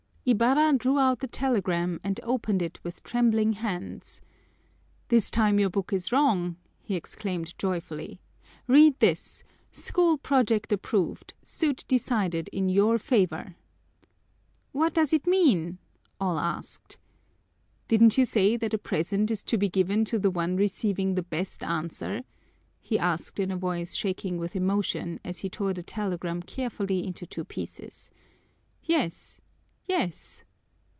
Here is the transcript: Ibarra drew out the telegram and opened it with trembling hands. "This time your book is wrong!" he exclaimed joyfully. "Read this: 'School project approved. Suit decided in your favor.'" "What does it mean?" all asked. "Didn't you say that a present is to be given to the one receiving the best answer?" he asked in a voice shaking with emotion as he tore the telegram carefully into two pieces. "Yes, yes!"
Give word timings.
Ibarra 0.23 0.73
drew 0.77 0.99
out 0.99 1.19
the 1.19 1.27
telegram 1.27 1.99
and 2.03 2.19
opened 2.21 2.61
it 2.61 2.79
with 2.83 3.01
trembling 3.01 3.53
hands. 3.53 4.21
"This 5.07 5.31
time 5.31 5.59
your 5.59 5.71
book 5.71 5.91
is 5.91 6.11
wrong!" 6.11 6.57
he 6.83 6.95
exclaimed 6.95 7.57
joyfully. 7.57 8.21
"Read 8.67 8.97
this: 8.99 9.43
'School 9.71 10.19
project 10.19 10.71
approved. 10.71 11.33
Suit 11.43 11.83
decided 11.87 12.49
in 12.53 12.69
your 12.69 12.99
favor.'" 12.99 13.55
"What 14.71 14.93
does 14.93 15.11
it 15.11 15.25
mean?" 15.25 15.79
all 16.19 16.37
asked. 16.37 16.99
"Didn't 17.87 18.15
you 18.15 18.23
say 18.23 18.55
that 18.57 18.75
a 18.75 18.77
present 18.77 19.31
is 19.31 19.41
to 19.45 19.57
be 19.57 19.69
given 19.69 20.05
to 20.05 20.19
the 20.19 20.31
one 20.31 20.55
receiving 20.55 21.15
the 21.15 21.23
best 21.23 21.63
answer?" 21.63 22.23
he 22.79 22.97
asked 22.99 23.39
in 23.39 23.49
a 23.49 23.57
voice 23.57 23.95
shaking 23.95 24.37
with 24.37 24.55
emotion 24.55 25.19
as 25.25 25.39
he 25.39 25.49
tore 25.49 25.73
the 25.73 25.83
telegram 25.83 26.43
carefully 26.43 27.07
into 27.07 27.25
two 27.25 27.43
pieces. 27.43 28.11
"Yes, 28.83 29.39
yes!" 29.87 30.43